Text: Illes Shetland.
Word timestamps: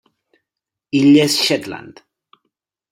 Illes 1.01 1.37
Shetland. 1.51 2.05